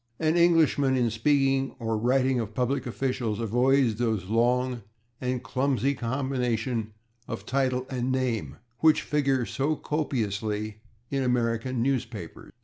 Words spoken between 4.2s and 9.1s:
long and clumsy combinations of title and name [Pg122] which